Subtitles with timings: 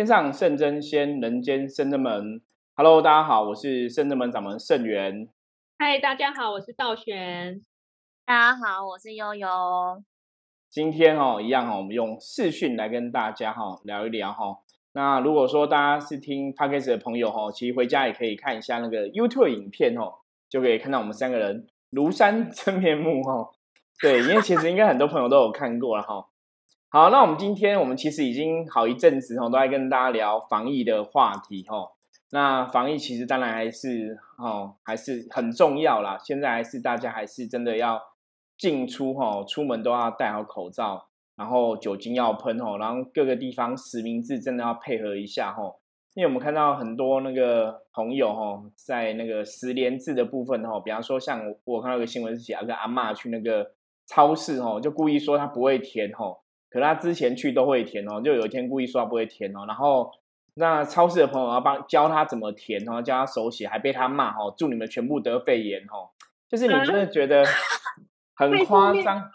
[0.00, 2.40] 天上圣真仙，人间圣真门。
[2.74, 5.28] Hello，大家好，我是圣真门掌门圣元。
[5.78, 7.60] 嗨，大家好，我是道玄。
[8.24, 9.46] 大家好，我是悠悠。
[10.70, 14.60] 今天哈一样哈，我们用视讯来跟大家哈聊一聊哈。
[14.94, 20.14] 那如果说大家是听 Podcast 的朋友哈，其实回家也可以看一下那个 YouTube 影片哦，
[20.48, 23.50] 就可以看到我们三个人庐山真面目哈。
[24.00, 26.29] 对，因为其实应该很多朋友都有看过了哈。
[26.92, 31.92] 好，那我们今天我们其实已经好一阵子哦，都在跟大家聊防疫的话题哦。
[32.32, 36.18] 那防疫其实当然还是哦，还是很重要啦。
[36.18, 38.02] 现在还是大家还是真的要
[38.58, 45.62] 进出哈，出门都要戴好口罩，然后酒精要喷哦，然后各个地方实名制真的要配合一下哈。
[46.14, 53.74] 因为我们看到很多那个朋友哈，在那个十连制的部分哈，比方说像我看到一个新闻是写那个阿妈去那个
[54.08, 56.38] 超市哦，就故意说他不会填哦。
[56.70, 60.08] 可他之前去都会填哦，就有一天故意说他不会填哦，然后
[60.54, 66.10] 那超市的朋友要帮教他怎么填哦，教他手写，还被他骂哦，祝你们全部得肺炎哦，
[66.48, 67.44] 就是你真的觉得
[68.36, 69.30] 很夸张，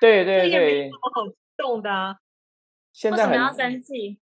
[0.00, 2.16] 对对对，好激动的，
[2.94, 4.18] 现在很要生气，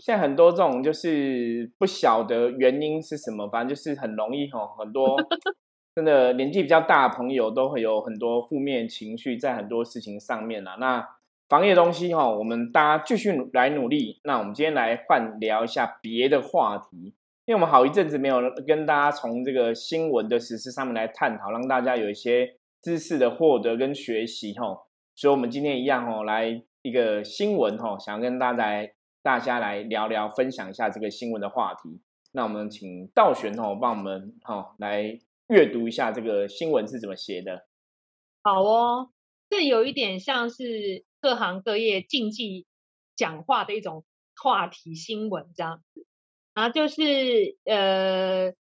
[0.00, 5.16] 现在很多这种就是不晓得原因是什么，反正就是很容易哦，很多
[5.94, 11.06] 真的年纪比较大的朋友都会有很多负面情绪在很多事情上面啦，那。
[11.46, 14.18] 防疫的东西哈，我们大家继续来努力。
[14.24, 17.14] 那我们今天来换聊一下别的话题，
[17.44, 24.86] 因为我们好一阵子没有跟大家从这个新闻的实施上面来探讨，让大家有一些知识的获得跟学习哈。
[25.14, 28.88] 所以，我们今天一样哦，来一个新闻哈，想跟大家
[29.22, 32.00] 大家来聊聊，分享一下这个新闻的话题。
[32.32, 37.66] 那我们请道玄哦，帮我们哈来阅读一下这个新闻是怎么写的。
[38.42, 39.10] 好哦，
[39.50, 41.04] 这有一点像是。
[41.24, 42.66] 各行各业竞技
[43.16, 44.04] 讲话的一种
[44.36, 46.06] 话题新闻这样子，
[46.52, 48.52] 然后就是呃，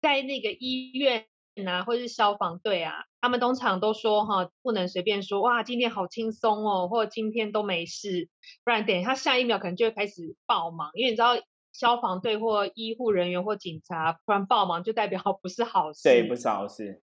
[0.00, 1.26] 在那个医院
[1.66, 8.28] 啊，或者是消防队啊，他们通常都说哈，不能随便说哇，今天好轻松哦，或今天都没事，
[8.62, 11.32] 不然等一下下一秒可能就会开始爆忙，因为你知道
[11.72, 17.02] 消防队或医护人员或警察突然爆忙，就代表不是好事，对，不是好事，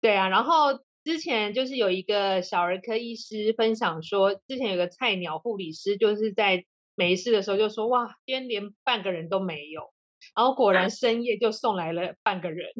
[0.00, 0.85] 对啊，然后。
[1.06, 6.64] 之前就是有一个小儿科医师分享说，之前有个菜鸟护理师，就是在
[6.96, 9.94] 没事的时候就说，哇，今天连半个人都没有，
[10.34, 12.70] 然后果然深夜就送来了半个人，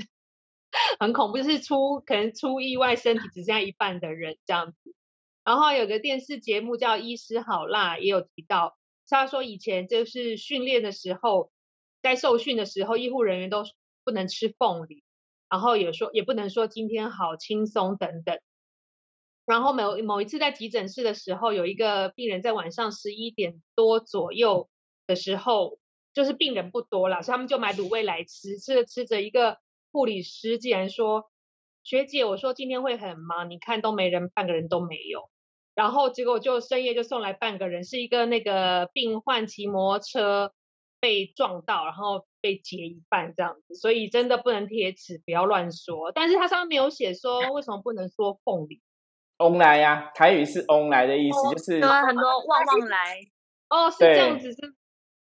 [0.99, 4.93] 很恐怖，就是出可能出意外，身体只剩下一半的人这样子。
[5.45, 8.77] 然后有个电视节目叫《医师好辣》，也有提到，
[9.09, 11.53] 他说以前就是训练的时候，
[12.03, 13.63] 在受训的时候，医护人员都
[14.03, 15.05] 不能吃凤梨。
[15.49, 18.39] 然后也说也不能说今天好轻松等等。
[19.45, 24.69] 然后某某一次在急诊室的时候，有一个病人在晚上十一点多左右
[25.07, 25.79] 的时候，
[26.13, 28.59] 就是病人不多了，所以他们就买卤味来吃。
[28.59, 29.59] 吃着吃着，一个
[29.93, 31.31] 护理师竟然说
[31.85, 35.31] ：“学姐，我说今天会很忙，你看都没人，半个人都没有。”
[35.77, 40.55] 然后结果就深夜就送来半个人，是一个那个病患骑摩托车
[40.99, 42.27] 被撞到，然后。
[42.47, 46.13] 被截一半这样子，所以真的不能贴纸，不要乱说。
[46.15, 48.81] 但是它上面没有写说为什么不能说凤梨。
[49.39, 53.19] 翁来呀，台语是翁来的意思，就是很多 旺旺来。
[53.69, 54.59] 哦，是这样子，是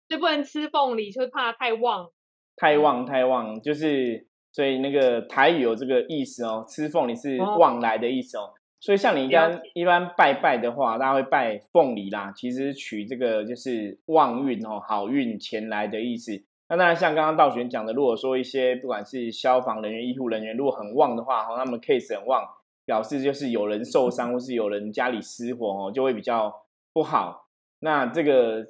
[0.08, 2.08] 就不能吃凤梨，就是怕太旺。
[2.54, 8.54] 太旺太旺，就是所以那个台语有这个意思哦，吃凤梨是旺来的意思哦。
[8.78, 16.32] 所以像你一般一般拜拜的话，大家会拜凤梨啦，其实取这个就是旺运哦，好运前来的意思。
[16.68, 22.44] 那当然，像刚刚道玄讲的，如果说一些不管是消防人员、医护人员，如果很旺的话，哈，他们 case 很旺，
[22.84, 27.46] 表示就是有人受伤或是有人家里失火，哦，就会比较不好。
[27.78, 28.66] 那这个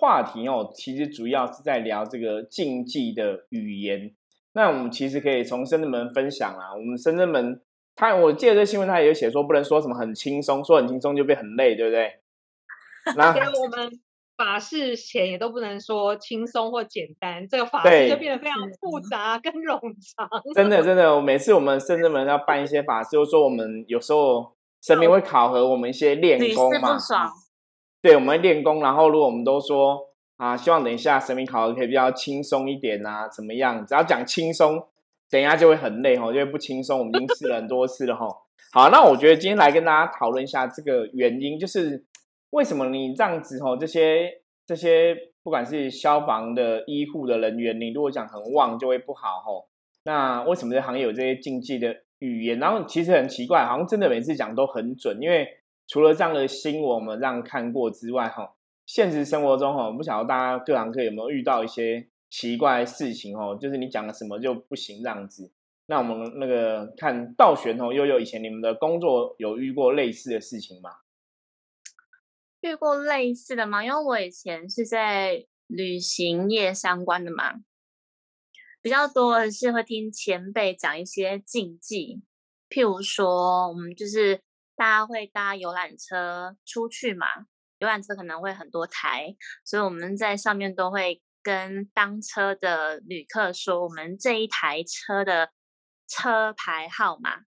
[0.00, 4.12] 话题哦，其实主要是在聊这个禁忌的语言。
[4.54, 7.60] 那我们其实可以从深圳门分享啊，我们深圳门，
[7.94, 12.14] 他我记得这新闻他也有写说，不能说什么很轻松，说很轻松就变很累，对不对？
[13.16, 14.00] 那我们。
[14.40, 19.78] 法事前也都不能说轻松或简单，这个法事就变得非常复杂跟冗
[20.16, 20.26] 长。
[20.54, 26.96] 真的，真的，我每次我们甚至们要办一些法事，就说我们有时候神明会考核我们一些练功嘛。
[28.00, 29.98] 对，我们会练功，然后如果我们都说
[30.38, 33.84] 啊，希望等一下神明考核可以比较轻松一点啊，怎么样？
[33.86, 34.82] 只要讲轻松，
[35.28, 36.98] 等一下就会很累哈，就会不轻松。
[36.98, 38.26] 我们已经试了很多次了哈。
[38.72, 42.06] 好，那我觉得今天来跟大家讨论一下这个原因，就是。
[42.50, 43.76] 为什么你这样子吼？
[43.76, 49.68] 这些这些不管是消防的、医护的人员，你如果讲很旺就会不好吼。
[50.04, 52.58] 那为什么这行业有这些禁忌的语言？
[52.58, 55.20] 然后其实很奇怪，好像真的每次讲都很准。
[55.20, 55.46] 因为
[55.86, 58.54] 除了这样的新闻我们这样看过之外，哈，
[58.86, 65.52] 现实生活中哈，不晓得大家各行各业有没有遇到一些奇怪的事情哦，就是你讲了什么就不行这样子。
[65.86, 70.90] 那我们那个看道玄哦，悠悠以前你们的工作有遇过类似的事情吗？
[72.60, 73.82] 遇过类似的吗？
[73.84, 77.54] 因为我以前是在旅行业相关的嘛，
[78.82, 82.22] 比较多的是会听前辈讲一些禁忌，
[82.68, 84.42] 譬如说，我们就是
[84.76, 87.26] 大家会搭游览车出去嘛，
[87.78, 89.34] 游览车可能会很多台，
[89.64, 95.50] 所以我们在上面都会跟当车的旅客说，我们这一台车的
[96.06, 97.44] 车牌号码。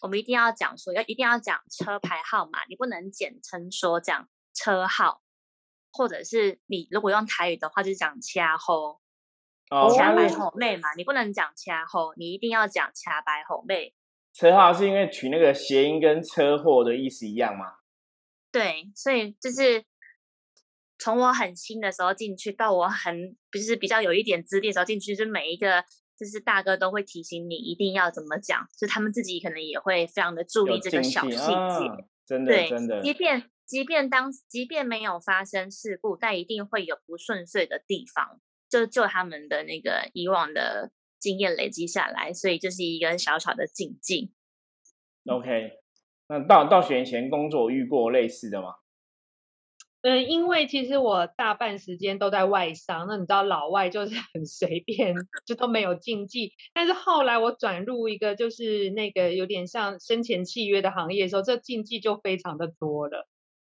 [0.00, 5.22] 我们一定要讲说，要一定要讲车牌号码，你不能简称说讲车号，
[5.92, 9.00] 或者是你如果用台语的话，就讲掐后，
[9.96, 13.94] 掐白吼妹嘛，你不能讲掐后，你一定要讲掐白吼妹。
[14.32, 17.66] 车号是因为取那个谐音跟车祸的意思一样吗？
[18.50, 19.84] 对，所以就是
[20.98, 25.84] 从我很新的时候进去，到我很就是比较有一点资历的时候进去，就每一个。
[26.20, 33.00] 就是大哥都会提醒你一定要怎么讲，就他们自己可能也会非常的注意这个小细节，真的，真的。
[33.00, 38.38] 即便即便当即便没有发生事故，但一定会有不顺遂的地方，
[38.68, 44.30] 就就他们的那个以往的经验累积下来，所以就是一个小小的禁忌。
[45.24, 45.78] OK，
[46.28, 48.74] 那到到选前工作遇过类似的吗？
[50.02, 55.14] 嗯，因为其实我大半时间都在外商，那你知道老外就是 很随便，
[55.44, 56.52] 就都没有禁忌。
[56.72, 63.28] 但是后来我转入一个就是那个有点像生前契约的行业的时候，这禁忌就非常的多了。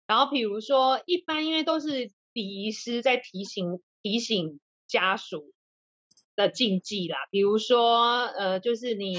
[0.07, 5.53] 然后比如说，一般因为都是礼仪师在提醒提醒家属
[6.37, 9.17] 的禁忌啦，比如说呃，就是你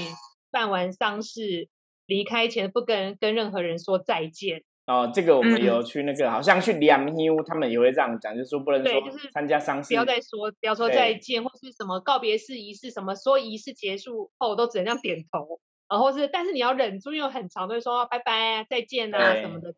[0.52, 1.68] 办完丧事
[2.06, 4.62] 离开前不跟跟任何人说再见。
[4.86, 9.00] 哦，这个我们有去那个，好像去两妞，他们也会这样讲，就是说不能说
[9.32, 19.72] 参加丧事，不要再说，不要说再见，或是什么告别式仪式，什么说仪式结束后都只能这样点头，然后是，但是你要忍住，因为很长，都会说拜拜、再见啊什么的，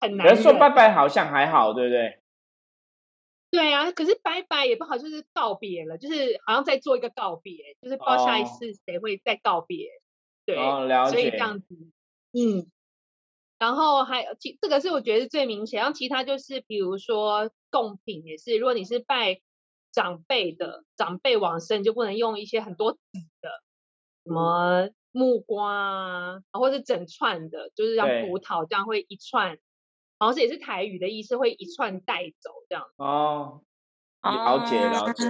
[0.00, 0.28] 很难。
[0.28, 2.20] 人说拜拜好像还好，对不对？
[3.50, 9.88] 对啊，可是拜拜也不好，就是告别了，就是好像在做一个告别，就是不知道下一次谁会再告别，
[10.46, 10.54] 对，
[11.10, 11.66] 所以这样子，
[12.32, 12.70] 嗯。
[13.64, 19.40] 然后还有其这个是我觉得是最明显，然后其他就是比如说贡品也是，如果你是拜
[19.90, 22.98] 长辈的，长辈往生就不能用一些很多纸
[23.40, 23.48] 的，
[24.26, 29.56] 什么木瓜啊，或者是整串的，就是像葡萄这样会一串，
[30.18, 32.84] 好像是也是台语的意思，会一串带走这样。
[32.98, 33.62] 哦，
[34.20, 35.24] 了解了解。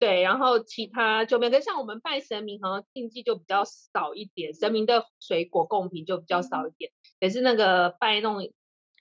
[0.00, 6.90] 对，然后其他就没跟像我们拜神明，好像禁忌就比较少一点，神明的水果贡品就比较少一点。
[7.20, 8.36] 也是那个拜那种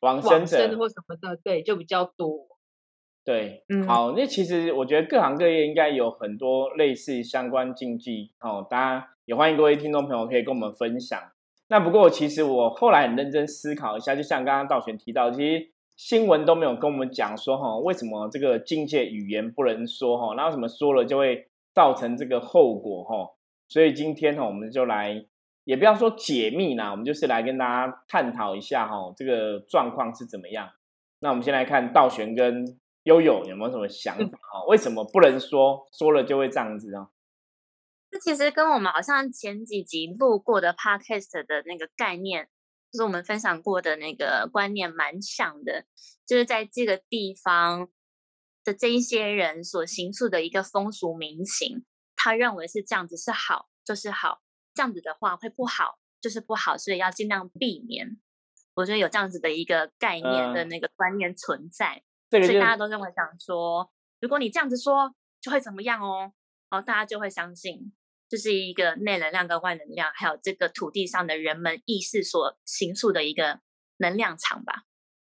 [0.01, 2.47] 往生者或什么的，对，就比较多。
[3.23, 11.19] 对，嗯，好，那其实我觉得各行各业应该有很多类似相关禁忌哦，大家也欢迎各位听众朋友可以跟我们分享。
[11.67, 23.33] 那不过其实我后来很认真思考一下，就像刚刚道玄提到，其实新闻都没有跟我们讲说哈，为什么这个境界语言不能说哈，那为什么说了就会造成这个后果哈？
[23.67, 25.25] 所以今天哈，我们就来。
[25.67, 30.71] 也不要说解密啦，我们就是来跟大家探讨一下哈，这个状况是怎么样。
[31.19, 34.63] 那我们先来看道玄跟悠悠有没有什么想法哈？
[34.69, 37.09] 为什么不能说，说了就会这样子啊？
[38.09, 42.47] 这其实跟我们好像前几集录过的 podcast 的那个概念，
[42.89, 45.83] 就是我们分享过的那个观念蛮像的，
[46.25, 47.89] 就是在这个地方
[48.63, 51.83] 的这一些人所行塑的一个风俗民情，
[52.15, 54.39] 他认为是这样子是好，就是好。
[54.77, 58.17] 这样子的话会不好，就是不好，所以要尽量避免。
[58.75, 63.91] 我觉得有这样子的一个概念的那个观念存在，所以大家都认为讲说，
[64.21, 66.31] 如果你这样子说，就会怎么样哦，
[66.69, 67.91] 然后大家就会相信，
[68.29, 73.61] 这是一个内能量跟外能量，还有这个土地上的人们意识所形塑的一个
[73.97, 74.83] 能量场吧。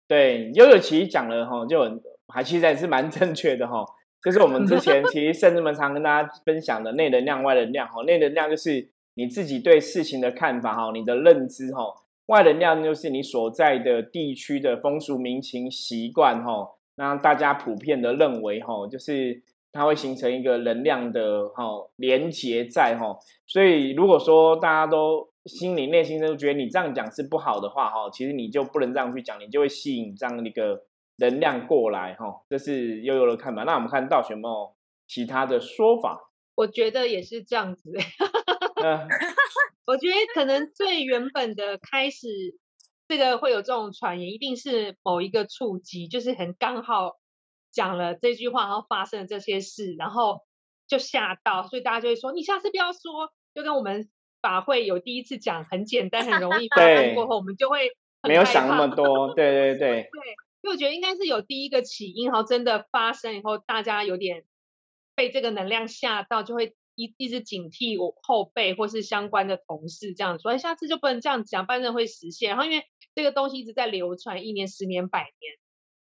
[0.06, 1.80] 对，悠悠其实讲了哈，就
[2.28, 3.84] 还其实还是蛮 正确的哈。
[4.22, 8.92] 就是我们之前其实甚至们常跟大家分享的内能量、外能量哈，内能量就是。
[9.14, 11.82] 你自己对事情的看法哈，你的认知哈，
[12.26, 21.64] 外能量就是你所在的地区的风俗民情习惯哈，那大家普遍的认为哈，就是它会形成一个能量的哈
[21.96, 30.84] 连结在哈，所以如果说大家都心里内心都觉得你这样讲是不好的话哈，其实你就不能这样去讲，你就会吸引这样的一个
[31.16, 33.64] 能量过来哈，这是悠悠的看法。
[33.64, 34.72] 那我们看到有没有
[35.06, 36.30] 其他的说法？
[36.54, 37.92] 我觉得也是这样子。
[39.86, 42.28] 我觉得可能最原本的开始
[43.08, 47.18] 这个会有这种传言，一定是某一个触及，就是很刚好
[47.72, 50.46] 讲了这句话，然后发生了这些事，然后
[50.86, 54.08] 就吓到，所以大家就会说，你下次不要说，就跟我们
[54.40, 57.90] 法会有第一次讲很简单、很容易发生过后，我们就会
[58.22, 60.10] 没有想那么多，对对 对对，
[60.62, 64.44] 因为我觉得应该是有第一个起因，然后真的发生以后，大家有点
[65.14, 66.76] 被这个能量吓到，就会。
[66.94, 72.50] 一一直警惕我后辈或是相关的同事，这样说，下次就不能这样讲，不然会实现。
[72.50, 72.84] 然后因为
[73.14, 75.54] 这个东西一直在流传，一年、十年、百年，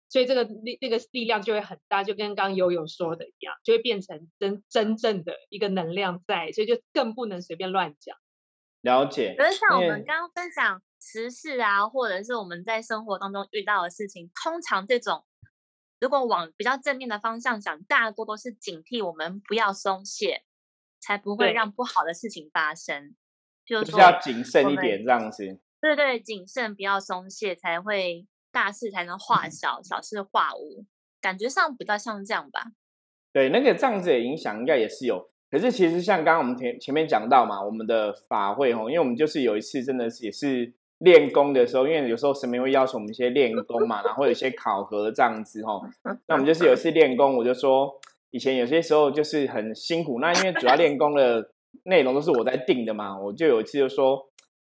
[0.10, 8.17] 所以这个力这个力量就会很大，就跟刚悠悠说的一样，就会变成真真正的一个能量在，所以就更不能随便乱讲。
[8.81, 9.36] 了解。
[9.38, 15.25] 可是像我们刚刚分享时事啊，或者是我们在生活当中遇到的事情，通常这种
[16.00, 20.43] 如果往比较正面的方向想，大多都是警惕我们不要松懈。
[21.00, 23.15] 才不会让不好的事情发生，
[23.65, 25.60] 就是要谨慎一点这样子。
[25.82, 30.86] 对对，谨慎，不要松懈，才会大事才能化小，小事化无。
[31.22, 32.74] 感觉上比较像这样吧。
[33.32, 35.29] 对，那个这样子的影响应该也是有。
[35.50, 45.82] 可是其实像刚刚我们前前面讲到嘛，我们的法会吼，因为我们就是有一次真的是也是练功的时候，因为有时候神明会要求我们一些练功嘛，然后有一些考核这样子吼。
[46.27, 48.00] 那我们就是有一次练功，我就说。
[48.31, 51.51] 以前有些时候就是很辛苦，那因为主要练功的
[51.83, 54.17] 内容都是我在定的嘛，我就有一次就说，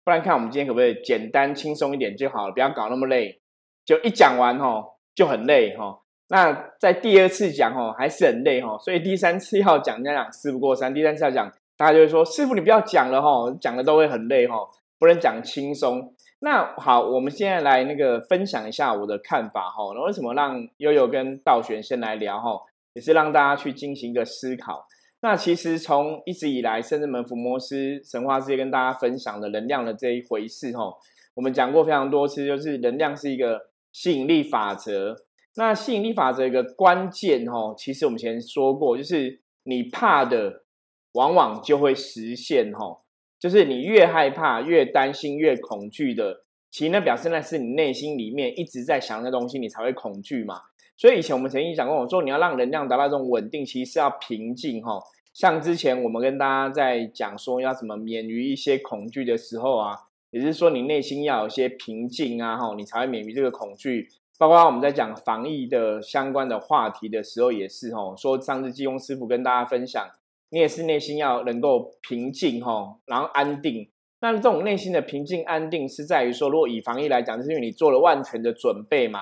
[0.03, 3.41] 不然看我们今天可不可以简单轻松一点就好了，不要搞那么累。
[3.83, 16.13] 就一讲完吼就很累吼，那在第二次讲吼还是很累吼，所以第三次要讲那讲事不过三，第三次要讲，大家就会说师傅你不要讲了吼，讲的都会很累吼，不能讲轻松。
[16.39, 22.61] 那好，我们现在来那个分享一下我的看法吼，那为什么让悠悠跟道玄先来聊吼？
[22.93, 24.85] 也是让大家去进行一个思考。
[25.21, 30.95] 那其实从一直以来，圣至门福摩斯神话世界跟大家分享的能量的这一回事，吼，
[31.35, 35.15] 我们讲过非常多次，就是能量是一个吸引力法则。
[35.57, 40.63] 那吸引力法则一个关键，吼，其实我们前说过，就是你怕的，
[41.13, 43.01] 往往就会实现，吼，
[43.39, 50.55] 就是你越害怕、越担心、越恐惧的，其实那表示那是你内心里面一直在想的东西，你才会恐惧嘛。
[51.01, 55.01] 所以以前我们曾经讲过，我说你要让能量达到这种稳定，其实是要平静哈。
[55.33, 59.95] 像之前我们跟大家在讲说要怎么免于一些恐惧的时候啊，
[60.29, 64.09] 也是说你内心要有些平静啊，哈，你才会免于这个恐惧。
[64.37, 70.07] 包括我们在讲防疫的相关的话题的时候，也是哈，说上次济公师傅跟大家分享，
[70.51, 73.89] 你也是内心要能够平静哈，然后安定。
[74.19, 79.21] 那这种内心的平静安定是在于说，如果以防疫来讲，就是因为你做了万全的准备嘛。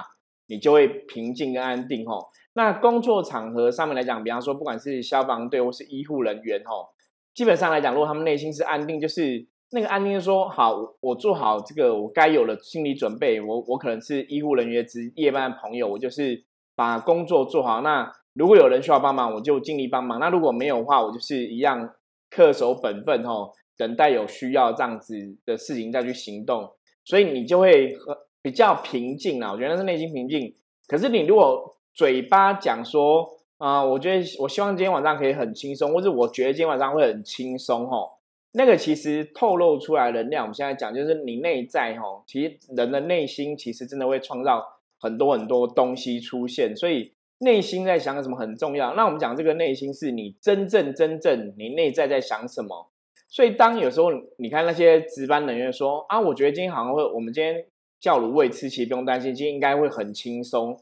[0.49, 2.27] 你就会平静跟安定吼。
[2.53, 6.89] 那工作场合上面来讲，比方说不管是消防队或是医护人员吼，
[7.33, 16.43] 基本上来讲，如果他们内心是安定，就是那个安定，就说好我做好这个我该有的心理准备，我我可能是医护人员值夜班的朋友，我就是
[16.75, 17.81] 把工作做好。
[17.81, 20.19] 那如果有人需要帮忙，我就尽力帮忙。
[20.19, 21.93] 那如果没有的话，我就是一样
[22.31, 25.13] 恪守本分吼，等待有需要这样子
[25.45, 26.67] 的事情再去行动。
[27.05, 28.17] 所以你就会和。
[28.41, 30.53] 比较平静啊，我觉得是内心平静。
[30.87, 38.09] 可是你如果嘴巴讲说啊，我觉得我希望今天晚上可以很轻松，或者我觉得今天晚上会很轻松哦，
[38.53, 40.45] 那个其实透露出来能量。
[40.45, 44.65] 我们现在讲就是你内在哈，其实人的内心其实真的会创造
[44.99, 46.73] 很多很多东西出现。
[46.73, 48.95] 所以内心在想什么很重要。
[48.95, 52.89] 那我们讲这个内心是你真正真正你内在在想什么。
[53.27, 57.65] 所以当有时候你看那些值班人员说啊，我觉得今天好像会，我们今天。
[57.99, 60.79] 叫卤味吃，其实不用担心，今天应该会很轻松。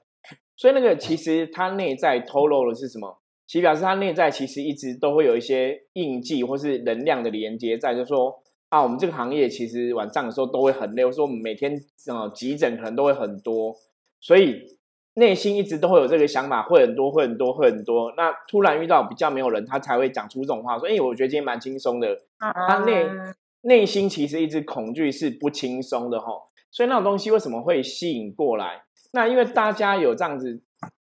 [0.56, 3.20] 所以那个其实它内在透露的是什么？
[3.46, 13.74] 其表示它内在其实一直都会有一些印记或是能量的连接在，就说啊，我们这个行业其实晚上的时候都会很累，或者说我们每天呃急诊可能都会很多，
[14.20, 14.78] 所以
[15.14, 18.14] 内心一直都会有这个想法，会很多，会很多，会很多。
[18.18, 23.08] 那突然遇到比较没有人，他才会讲出这种话，说：“哎，我觉得今天蛮轻松的。”他内
[23.62, 26.28] 内心其实一直恐惧是不轻松的哈。
[26.72, 28.84] 所以那种东西为什么会吸引过来？
[29.12, 30.62] 那因为大家有这样子，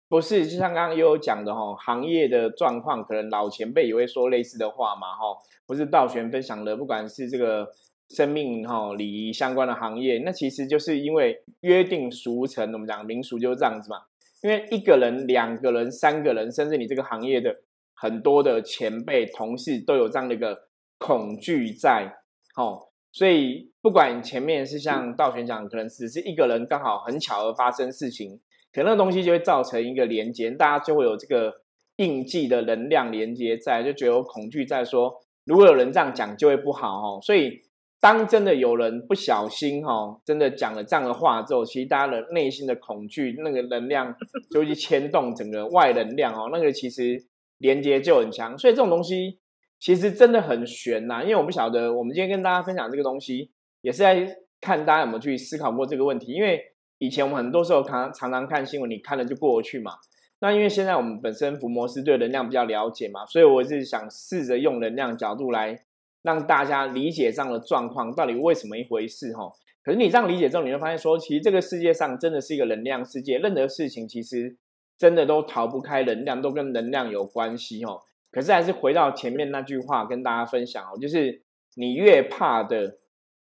[0.08, 7.70] 不是就像刚刚悠悠讲的哈，行业的状况，可能老前辈也会说类似的话嘛哈，不是道玄分享的，不管是这个
[8.08, 13.98] 生命哈礼仪相关的行业，那其实就是因为约定俗成，我们讲民俗就是这样子嘛。
[14.42, 17.54] 因为一个人、两个人、三个人，甚至你这个行业的
[17.94, 20.68] 很多的前辈同事都有这样的一个
[20.98, 22.16] 恐惧在，
[22.56, 22.88] 哦。
[23.12, 28.40] 所以，不管前面是像道玄讲，可能只是一个人刚好很巧而发生事情，
[28.72, 31.52] 可能那东西就会造成一个连接，大家就会有这个
[31.96, 35.14] 印记的能量连接在，就觉得有恐惧在，说
[35.44, 37.20] 如果有人这样讲就会不好哦。
[37.22, 37.60] 所以
[38.00, 44.16] 当真的有人不小心哈，真的讲了这样的话之后，其实大家的内心的恐惧那个能量
[44.50, 47.22] 就会去牵动整个外能量哦，那个其实
[47.58, 49.38] 连接就很强，所以这种东西
[49.82, 51.24] 其实真的很悬呐。
[51.24, 56.30] 因为我不晓得，我们今天跟大家分享这个东西，也是在看大家有没有去思考过这个问题。
[56.30, 56.62] 因为
[56.98, 59.94] 以前我们很多时候常常常看新闻，你看了就过去嘛。
[60.38, 65.76] 那因为现在我们本身福摩斯对能量比较了解嘛，所以我是想试着用能量角度来
[66.22, 69.50] 让大家理解这样的状况到底为什么一回事哈。
[69.82, 74.56] 可是你这样理解之后，你会发现说，其实这个世界上真的是一个能量世界，任何事情其实
[74.96, 78.00] 真的都逃不开能量，都跟能量有关系哦。
[78.32, 81.42] 可是还是回到前面那句话跟大家分享哦，就是
[81.76, 82.96] 你越怕的、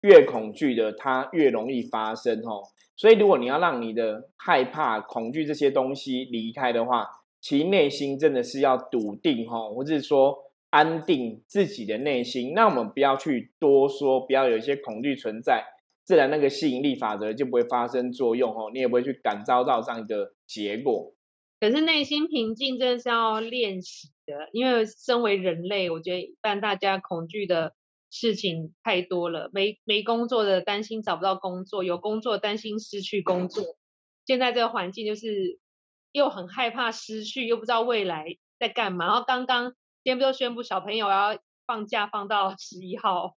[0.02, 2.64] 越恐惧的，它越容易发生哦。
[2.96, 7.08] 所以，如果你要让你的害怕、恐惧这些东西离开的话，
[7.40, 10.38] 其内心真的是要笃定哈，或者是说
[10.70, 12.54] 安定自己的内心。
[12.54, 15.64] 那我们不要去多说，不要有一些恐惧存在，
[16.04, 21.14] 自然那个吸引力法则就不会发生作用哦，你也不会去感召到这样一个结果。
[21.60, 27.74] 可是内心平静真的是要练习的，因为身为人类，我觉得一般大家恐惧的。
[28.12, 33.78] 事情太多了，没没工作的担心找不到工作，有工作担心失去工作。
[34.26, 35.60] 现在这个环境就是
[36.12, 38.26] 又很害怕失去，又不知道未来
[38.58, 39.06] 在干嘛。
[39.06, 41.38] 然后刚刚今天不就宣布小朋友要
[41.68, 43.36] 放假放到十一号，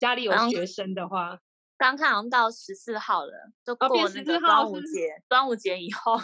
[0.00, 1.38] 家里有学生的话，
[1.76, 6.18] 刚看好像到十四号了，就过那个端午节，端午节以后。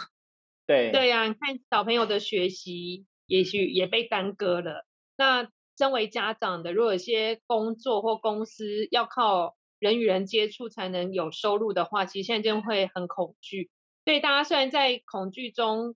[0.71, 4.85] 对对呀，你看小朋友的学习也许也被耽搁了。
[5.17, 13.71] 那身为家长的，如果有些工作或公司要靠人与人接触才能有收入的话，其实现在就会很恐惧。
[14.05, 15.95] 所以大家虽然在恐惧中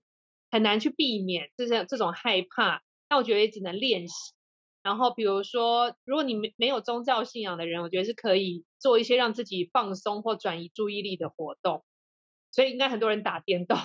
[0.50, 4.14] 很难去避免这些这种害怕，但我觉得也只能练习。
[4.82, 11.84] 然后比如说，如果你没没有宗教信仰的人，我觉得是可以做一些让自己放松或转移注意力的活动。
[12.52, 13.76] 所以应该很多人打电动，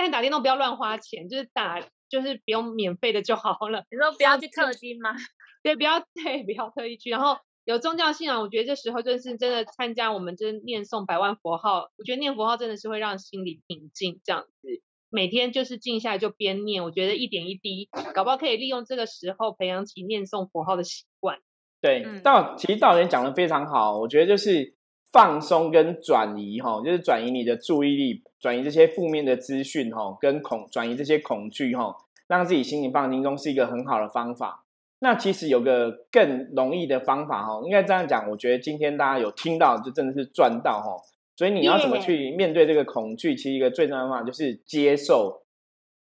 [0.00, 1.80] 但打电动不要乱花钱，就是打。
[2.10, 3.84] 就是不用免费的就好了。
[3.88, 5.14] 你说不要去氪金吗？
[5.62, 7.08] 对，不要 对，不要特意去。
[7.08, 11.88] 然后有宗教信仰，我觉得这时候就是真的参加我们这念诵百万佛号。
[11.96, 16.82] 我觉得念佛号真的是会让心里平静，这样子每天就是静下来就边念。
[16.82, 21.38] 我觉得一点一滴，搞不好可以利用这个时候培养起念诵佛号的习惯。
[21.80, 24.74] 对，道其实道人讲的非常好，我觉得就是
[25.12, 28.22] 放松跟转移哈，就是转移你的注意力。
[28.38, 31.94] 转移这些负面的资讯，哈，跟恐转移这些恐惧，哈，
[32.26, 34.64] 让自己心情放轻松是一个很好的方法。
[35.00, 40.96] 那其实有个更容易的方法，哈，应该这样讲，我觉得今天大家有听到，就真的是赚到，哈。
[41.36, 43.34] 所以你要怎么去面对这个恐惧？
[43.34, 45.42] 其实一个最重要的方法就是接受。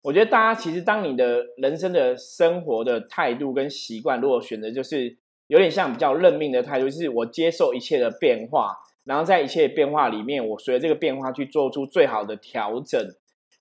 [0.02, 5.16] 我觉得大家其实当你的人生的生活的态度跟习惯，如果选择就是
[5.48, 8.74] 有点像比较认命的态度，就是我接受一切的变化。
[9.04, 12.98] 然后在一切变化里面，我随着这个变化去做出最好的调整。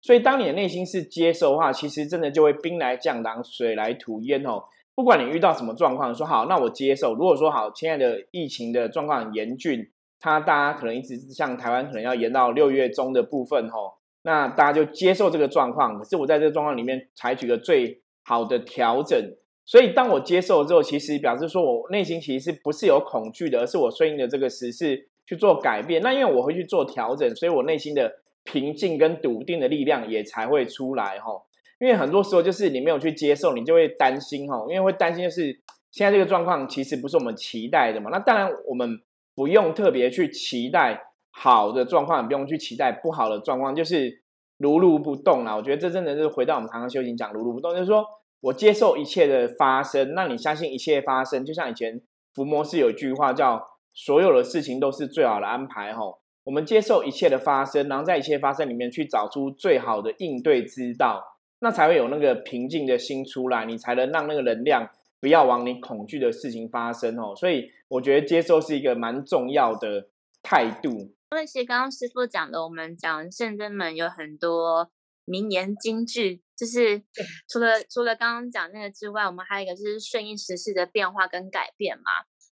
[0.01, 4.63] 所以，当你的内心是接受的话，其实真的就会兵来将挡，水来土掩哦。
[4.95, 7.13] 不管你遇到什么状况，说好，那我接受。
[7.13, 9.85] 如果说好，亲爱的疫情的状况很严峻，
[10.19, 15.97] 它大家可能一直像台湾可能要延到六月中的部分吼，那大家就接受这个状况。
[15.97, 19.19] 可是我在这个状况里面采取了最好的调整。
[19.65, 25.09] 所以，当我接受之后，其实表示说我内心其实不是有恐惧的，而是我顺应的这个时事。
[25.25, 31.31] 去做改变，那因为我会去做调整，所以我内心的平静跟笃定的力量也才会出来哈。
[31.79, 35.57] 因为很多时候就是你没有去接受，你就会担心哈，因为会担心就是
[35.91, 38.09] 现在这个状况其实不是我们期待的嘛。
[38.11, 38.99] 那当然我们
[39.33, 44.23] 不用特别去期待好的状况，不用去期待不好的状况，就是
[44.57, 45.55] 如如不动啦。
[45.55, 48.05] 我觉得这真的是回到我们常常修行讲如如不动，就是说
[48.43, 52.01] 我接受一切的发生，那你相信一切发生，就像以前
[52.33, 53.73] 伏魔是有一句话叫。
[53.95, 56.19] 所有的事情都是最好的安排，吼！
[56.45, 64.89] 我们接受一切的发生，然后在一切发生里面去找出最好的应对之道，那才会有那个平静的心出来，你才能让那个能量
[65.21, 67.35] 不要往你恐惧的事情发生，哦。
[67.35, 70.07] 所以我觉得接受是一个蛮重要的
[70.41, 70.89] 态度。
[70.89, 74.89] 因为其实刚刚师傅讲的，我们讲圣真门有很多
[75.25, 77.03] 名言金句，就是
[77.49, 82.03] 除了除了刚刚讲那个之外，我们还有一个就是顺应时事的变化跟改变嘛。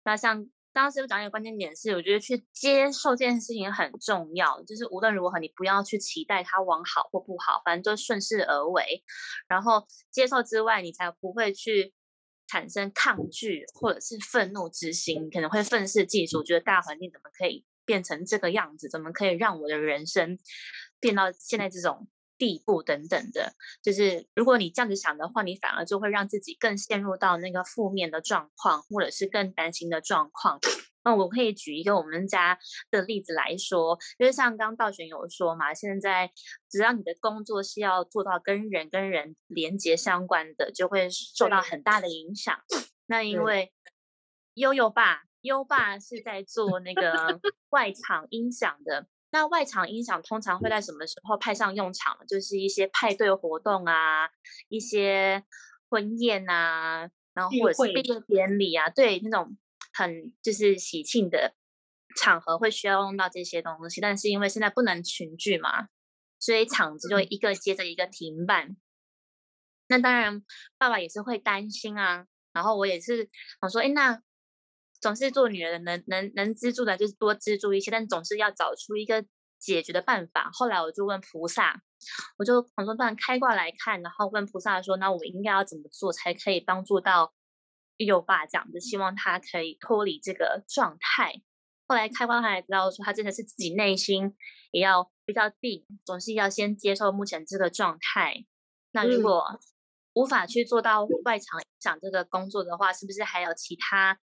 [0.03, 4.63] 那像当时我讲一个关键点是，我觉得去接受这件事情很重要。
[4.63, 9.03] 就是无论如何，你不要去期待它往好或不好，反正就顺势而为。
[9.47, 11.93] 然后接受之外，你才不会去
[12.47, 15.29] 产生抗拒或者是愤怒之心。
[15.29, 18.89] 可能会愤世嫉俗，觉得大环境怎么可以变成这个样子？
[18.89, 20.39] 怎么可以让我的人生
[20.99, 22.07] 变到现在这种？
[22.41, 30.59] 地步等等的，就是如果你这样子想的话，你反而就会让自己更陷入到那个负面的状况，或者是更担心的状况。
[31.03, 32.57] 那我可以举一个我们家
[32.89, 36.31] 的例子来说，就是像刚道玄有说嘛，现在
[36.67, 42.59] 只要你的工作是要做到跟人跟人连接相关的，就会受到很大的影响。
[43.05, 43.71] 那因为
[44.55, 49.05] 悠悠爸，悠爸是在做那个外场音响的。
[49.31, 52.17] 那外场音响通常会在什么时候派上用场？
[52.27, 54.29] 就是一些派对活动啊，
[54.69, 55.43] 一些
[55.89, 59.57] 婚宴啊，然后或者是毕业典礼啊，对那种。
[59.93, 61.53] 很就是喜庆的
[62.15, 65.89] 场合会需要用到这些东西，但是因为现在不能群聚嘛，
[66.39, 68.77] 所以场子就一个接着一个停办。
[69.87, 70.45] 那当然，
[70.77, 72.25] 爸爸也是会担心啊。
[72.53, 74.21] 然后我也是我说，哎，那
[75.01, 79.25] 总是做女人的，能能能资助的，就是多资助一些，但总是要找出一个
[79.59, 80.49] 解决的办法。
[80.53, 81.81] 后来我就问菩萨，
[82.37, 87.33] 我就很多段开挂来看，然后问菩萨说，那我应该要怎么做才可以帮助到？
[87.97, 91.43] 有爸讲的，希望他可以脱离这个状态。
[91.85, 94.35] 后来开光他才知道，说他真的是自己内心
[94.71, 98.43] 也要比较定，总是要先接受目前这个状态。
[98.91, 99.45] 那如果
[100.13, 104.17] 无法去做到外场影响这个工作的话，是不是还有其他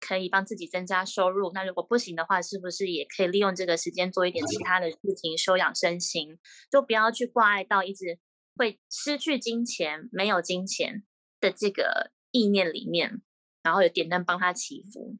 [0.00, 1.52] 可以帮自己增加收入？
[1.52, 6.38] 那如果不行的话，是不是也可以利用这个时间做一点其他的事情，修养身心？
[6.70, 8.18] 就不要去挂碍到一直
[8.56, 11.04] 会失去金钱、没有金钱
[11.38, 12.10] 的这个。
[12.32, 13.22] 意念里面，
[13.60, 15.16] 然后有点灯帮他祈福，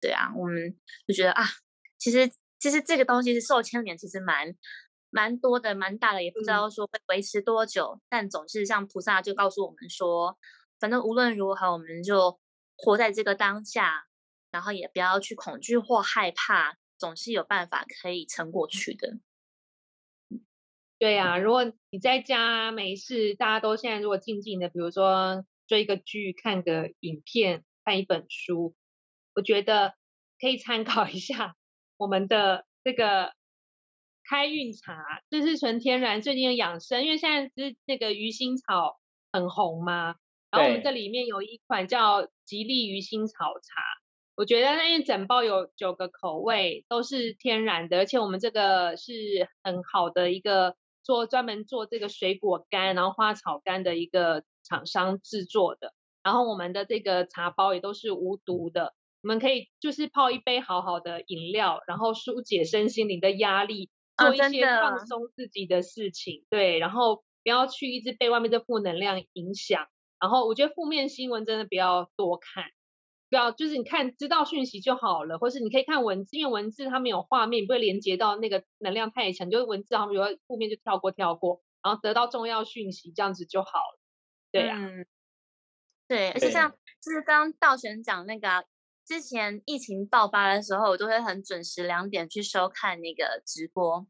[0.00, 0.74] 对啊，我们
[1.06, 1.44] 就觉得啊，
[1.98, 4.56] 其实其实这个东西是受牵连，其实蛮
[5.10, 10.38] 蛮多的，蛮大的，也不知道说会维持多久，但总是像菩萨就告诉我们说，
[10.80, 12.40] 反正无论如何，我们就
[12.74, 14.06] 活在这个当下，
[14.50, 19.18] 然后也不要去恐惧或害怕，总是有办法可以撑过去的。
[20.98, 25.44] 对呀，如果你在家没事，大家都现在如果静静的，比如说。
[25.68, 28.74] 追个剧、看个影片、看一本书，
[29.34, 29.94] 我觉得
[30.40, 31.56] 可以参考一下
[31.98, 33.34] 我们的这个
[34.24, 37.04] 开运茶，这是纯天然、最近的养生。
[37.04, 38.98] 因为现在是那个鱼腥草
[39.30, 40.16] 很红嘛，
[40.50, 43.82] 然后我们这里面有一款叫吉利鱼腥草茶，
[44.38, 49.12] 我觉得那因为整包有九个口味，都是天然的，而且我们这个是
[49.62, 54.44] 很好的一个做专门做这个水果干，然后花草干的一个。
[54.64, 69.86] 厂商制作的，然后我们的这个茶包也都是无毒的，我们可以就是泡一杯好好的饮料，然后疏解身心灵的压力，做一些放松自己的事情，对，然后不要去一直被外面的负能量影响，
[70.20, 72.64] 然后我觉得负面新闻真的不要多看，
[73.30, 84.00] 不要就是你看知道讯息就好了，或是你可以看文字，因为文字它没有画面，不会连接到那个能量太强，就是文字，然后比如负面就跳过跳过，然后得到重要讯息，这样子就好了。
[84.50, 84.78] 对呀，
[86.06, 86.70] 对，而且像
[87.02, 88.64] 就是刚刚道玄讲那个，
[89.06, 94.06] 之前疫情爆发的时候，我都会很准时两点去收看那个直播，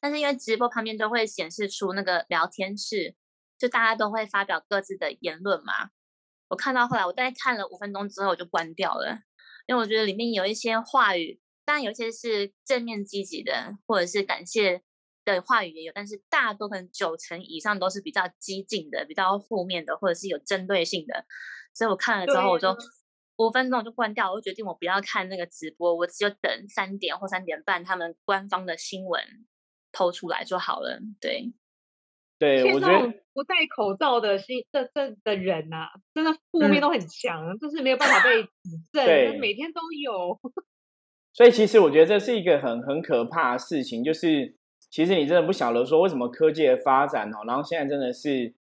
[0.00, 3.16] 但是因为直播旁边都会显示出那个聊天室，
[3.58, 5.90] 就大家都会发表各自的言论嘛。
[6.48, 9.18] 我看到后来，我大概看了五分钟之后，我就关掉了，
[9.66, 14.82] 因为我觉得里面有一些话语，当然有些是正面积极的，或者是感谢。
[15.24, 21.26] 的话语也有，但是大多分九成以上都是比较激进的、比较负面的，或者是有针对性的。
[21.74, 22.72] 所以我看了之后，我就
[23.38, 29.20] 五分钟就关掉，我就决定我不要看那个直播，我只有等三点或三点半他们官方的新闻
[29.90, 31.00] 偷出来就好了。
[31.20, 31.52] 对，
[32.38, 38.48] 对，我觉得不戴口罩的新这这的人呐，真的负面都很强，就是没有办法被指
[38.92, 40.38] 正，每天都有。
[41.32, 44.56] 所以其实我觉得这是一个很很可怕的事情，就是。
[44.88, 48.54] 其实你真的不晓得说为什么科技的发展哦，然后现在真的是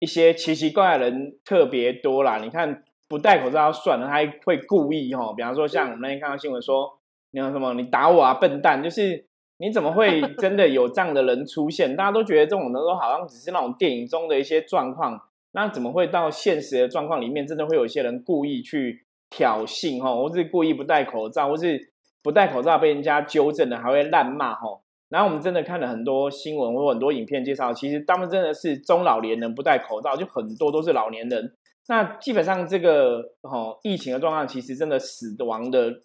[0.00, 2.36] 一些奇奇怪的人特别多啦。
[2.36, 8.82] 你看不戴口罩算了，他还会故意哦，比方说像我们那天看到新闻说，你有什么你打我啊，笨蛋！
[8.82, 9.26] 就是
[9.62, 11.94] 你怎么会 真的有这样的人出现？
[11.94, 15.18] 大家都觉得这种人都好像只是那种电影中的一些状况，
[15.52, 21.92] 那怎么会到现实的状况里面，真的会有一些人故意去挑衅哈，或是故意不戴口罩，或是
[22.24, 24.80] 不戴口罩被人家纠正了，还会烂骂哈？
[25.08, 31.54] 然后我们真的看了很多新闻或很多影片介绍，其实他们真的是中老年人不戴口罩，就很多都是老年人。
[31.88, 36.00] 那基本上这个哦疫情的状况，其实真的死亡的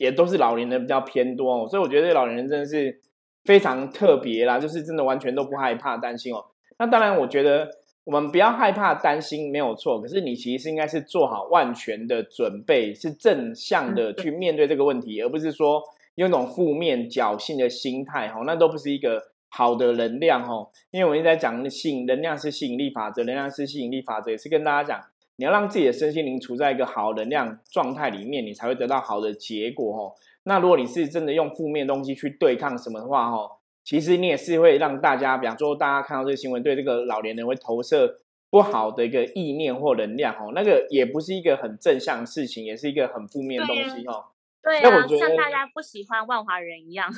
[0.00, 1.68] 也都是老年人比较偏多哦。
[1.68, 3.00] 所以我觉得这老年人真的是
[3.44, 6.44] 非常特别啦，就是真的完全都不害怕担心哦。
[6.78, 7.68] 那当然，我觉得
[8.04, 15.82] 我们不要害怕担心没有错，可是你其实应该是做好万全的准备，是正向的 去面对这个问题，而不是说。
[16.16, 20.68] 用那种负面侥幸的心态，哦，那都不是一个好的能量，哦。
[20.90, 25.00] 因为我一直在讲吸引能量是吸引力法则，能量是吸引力法则，也是跟大家讲，
[25.40, 30.12] 你要让自己的身心灵处在一个好能量状态里面，你才会得到好的结果哦。
[30.42, 33.50] 那如果你是真的用负面东西去对抗什么的话哦，
[33.82, 38.18] 其实你也是会让大家，比方说大家看到这个新闻，对这个老年人会投射
[38.50, 44.26] 不好的一个意念或能量哦，那个也不是一个很正向的事情，也是一个很负面的东西哦。
[44.62, 47.10] 对啊，像大家不喜欢万华人一样。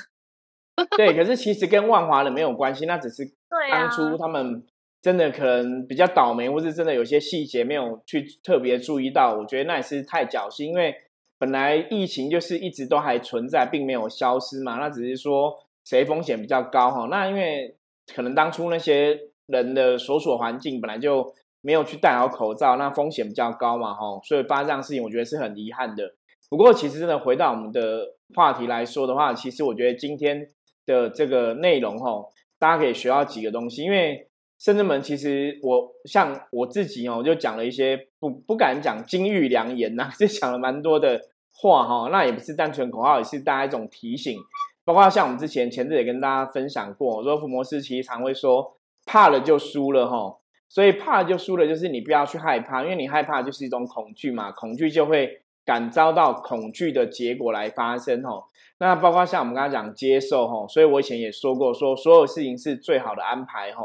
[0.96, 3.24] 对，可是其实跟万华人没有关系，那只是
[3.68, 4.64] 当初他们
[5.02, 9.34] 真的可能比较倒霉，或是真的有些细节没有去特别注意到。
[9.36, 10.94] 我觉得那也是太侥幸，因为
[11.38, 14.76] 本来疫情就是一直都还存在，并没有消失嘛。
[14.76, 15.52] 那只是说
[15.84, 17.08] 谁风险比较高哈？
[17.10, 17.76] 那因为
[18.14, 26.14] 可能当初那些人的所处环境本来就没有去戴好口罩，那风险比较高嘛哈，所以发生这样事情，我觉得是很遗憾的。
[26.48, 30.48] 不过其实真的回到我们的话题来说的话，其实我觉得今天。
[30.84, 32.26] 的这个内容哈，
[32.58, 33.84] 大家可以学到几个东西。
[33.84, 34.26] 因为
[34.62, 41.20] 甚至们其实我像我自己哦，就讲了一些不不敢讲金玉良言呐， 就讲了蛮多的
[41.53, 42.09] 话哈。
[42.12, 44.38] 那也不是单纯口号，也是大家一种提醒。
[44.85, 50.38] 包括像我们之前前阵也跟大家分享过，说福摩斯其实常会说怕了就输了哈。
[50.68, 58.44] 所以怕了就输了，就是你不要去害怕，因为你害怕就是一种恐惧嘛，恐惧就会感遭到恐惧的结果来发生哈。
[58.79, 63.83] 那包括像我们刚刚讲接受哈，所以我以前也说过，说所有事情是最好的安排哈。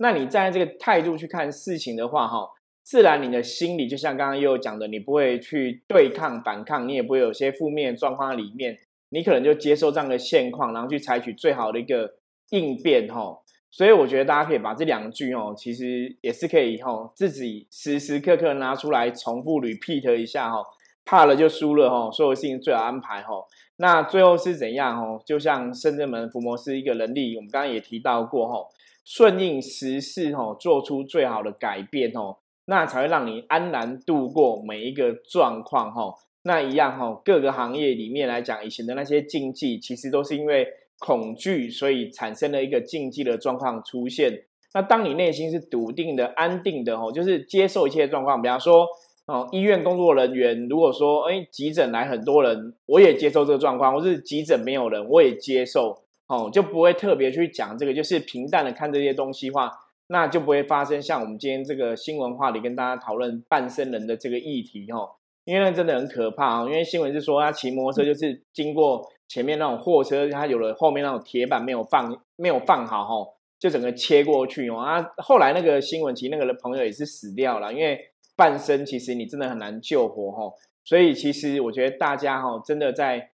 [0.00, 2.48] 那你站在这个态度去看事情的话哈，
[2.82, 8.76] 自然你的心里就像刚刚又有讲的，你不会去对抗反抗，你也不会有些负面状况里面，
[9.10, 12.14] 你可能就接受这样的现况，然后去采取最好的一个
[12.50, 13.38] 应变哈。
[13.70, 20.64] 所以我觉得大家可以把这两句哦，其实也是可以哈，自己时时刻刻拿出来重复 repeat 一下哈。
[21.04, 23.34] 怕了就输了哈，所有事情最好安排哈。
[23.76, 25.20] 那最后是怎样哦？
[25.24, 28.68] 就像深圳门福摩斯一个能力，我们刚刚也提到过哈，
[29.04, 32.36] 顺应时势哈，做出最好的改变哦，
[32.66, 36.14] 那才会让你安然度过每一个状况哈。
[36.42, 40.66] 那一样哈，各个行业里面来讲，以前的那些禁忌，其实都是因为
[40.98, 44.44] 恐惧，所以产生了一个禁忌的状况出现。
[44.74, 48.86] 那当你内心是笃定的、安定的哦，就是接受一切状况，比方说。
[49.26, 55.96] 哦，医院工作人员如果说，哎，急诊来很多人，我也接受这个状况；或是急诊没有人，我也接受。
[56.30, 59.70] 哦，就不会特别去讲这个，就是平淡的看这些东西话，
[60.06, 65.10] 那就不会发生像我们今天这个新闻话题跟大家讨论半生人的这个议题哦，
[65.44, 66.66] 因为那真的很可怕哦。
[66.66, 74.78] 因为新闻是说他骑摩托车就是经过前面那种货车，他有了后面那种铁板没有放没有放好哦，就整个切过去哦。
[74.78, 78.06] 啊，后来那个新闻其实那个朋友也是死掉了，因为。
[78.36, 83.29] 半生其实你真的很难救活哦，所以其实我觉得大家哈，真的在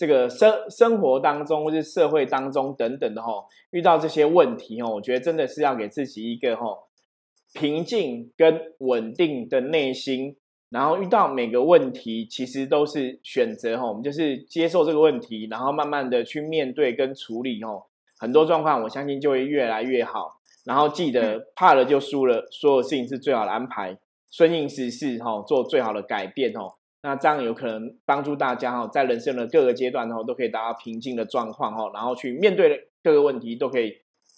[0.00, 6.64] 这个生生活当中或是社会当中等等的哈，遇到这些问题吼，我觉得真的是要给自己一个哈
[7.52, 10.38] 平静跟稳定的内心，
[10.70, 17.84] 然后遇到每个问题其实都是选择哈，我们就是接受这个问题，然后慢慢的去面对跟处理吼，
[18.18, 23.98] 很多状况我相信就会越来越好，然后记得怕了就输了，所有事情是最好的安排。
[24.30, 33.94] 顺应时势，哈，做最好的改变，哦，那这样有可能帮助大家，哈，在人生的各个阶段，哈，都可以达到平静的状况，哈，然后去面对各个问题，都可以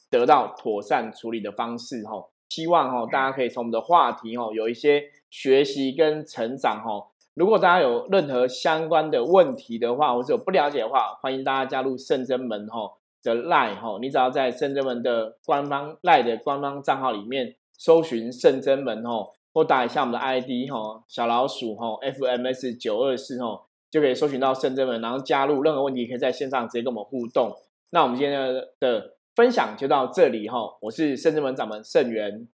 [0.08, 2.28] 得到妥善处理的方式，哈。
[2.48, 7.08] 希望，哈，大家可以从我们的话题，哈，有一些学习跟成长，哈。
[7.34, 19.30] 如果大家有任何相关的问题的话，或者有不了解的话，欢迎大家加入圣真门，哈的 line，哈，你只要在圣真门的官方 line 的官方账号里面搜寻圣真门，哈。
[19.52, 25.62] 或打一下我们的 ID 哈，小老鼠哈，FMS 九二四哈，就可以搜寻到圣真门，然后加入。
[25.62, 27.52] 任何问题可以在线上直接跟我们互动。
[27.90, 28.40] 那我们今天
[28.80, 32.48] 的分享就到这里哈，我是圣真门掌门圣元，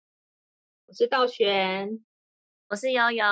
[0.87, 2.03] 我是道玄，
[2.69, 3.25] 我是悠悠，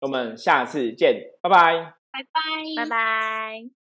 [0.00, 3.83] 我们下次见，拜拜，拜拜，拜拜。